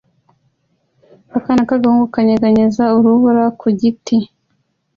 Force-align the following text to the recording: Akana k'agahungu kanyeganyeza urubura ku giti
Akana 1.37 1.61
k'agahungu 1.69 2.05
kanyeganyeza 2.13 2.83
urubura 2.97 3.43
ku 3.59 3.67
giti 3.79 4.17